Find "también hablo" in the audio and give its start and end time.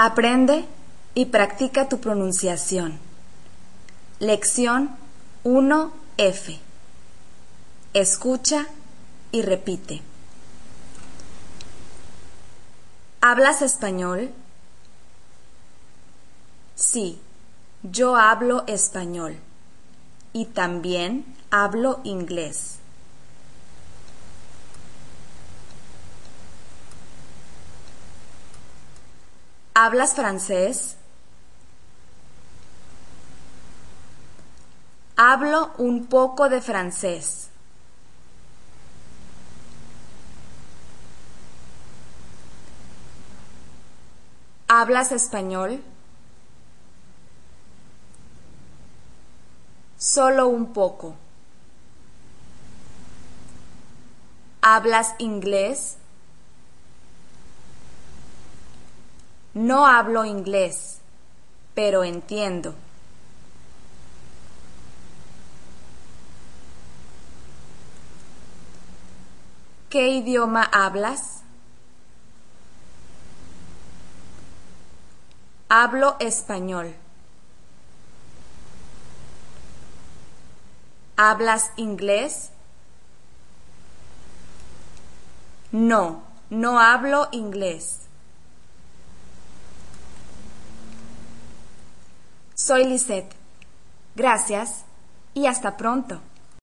20.44-21.98